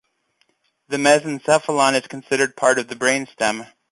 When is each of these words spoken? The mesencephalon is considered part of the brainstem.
The 0.87 0.97
mesencephalon 0.97 1.93
is 2.01 2.07
considered 2.07 2.55
part 2.57 2.79
of 2.79 2.87
the 2.87 2.95
brainstem. 2.95 3.67